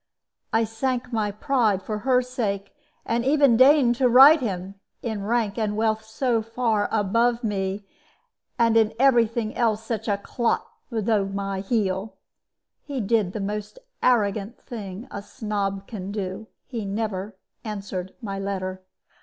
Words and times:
I 0.51 0.63
sank 0.63 1.13
my 1.13 1.29
pride 1.29 1.83
for 1.83 1.99
her 1.99 2.23
sake, 2.23 2.73
and 3.05 3.23
even 3.23 3.55
deigned 3.55 3.93
to 3.97 4.09
write 4.09 4.39
to 4.39 4.45
him, 4.45 4.75
in 5.03 5.23
rank 5.25 5.59
and 5.59 5.77
wealth 5.77 6.03
so 6.03 6.41
far 6.41 6.89
above 6.91 7.43
me, 7.43 7.85
in 8.59 8.93
every 8.99 9.27
thing 9.27 9.55
else 9.55 9.83
such 9.83 10.07
a 10.07 10.17
clot 10.17 10.65
below 10.89 11.25
my 11.25 11.59
heel. 11.59 12.15
He 12.83 12.99
did 12.99 13.31
the 13.33 13.39
most 13.39 13.77
arrogant 14.01 14.59
thing 14.59 15.07
a 15.11 15.21
snob 15.21 15.85
can 15.85 16.11
do 16.11 16.47
he 16.65 16.83
never 16.83 17.35
answered 17.63 18.15
my 18.23 18.39
letter. 18.39 18.81